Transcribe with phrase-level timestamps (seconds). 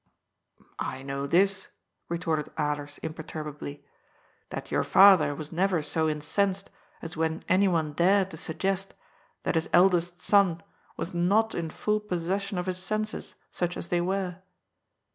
[0.79, 1.67] "I know this,"
[2.09, 3.85] retorted Alers imperturbably,
[4.49, 6.71] "that your father was never so incensed
[7.03, 8.95] as when anyone dared to suggest
[9.43, 10.63] that his eldest son
[10.97, 14.37] was not in full possession of his senses, such as they were."